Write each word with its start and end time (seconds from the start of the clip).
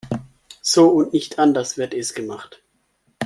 So 0.63 0.89
und 0.89 1.13
nicht 1.13 1.37
anders 1.37 1.77
wird 1.77 1.93
es 1.93 2.15
gemacht. 2.15 2.63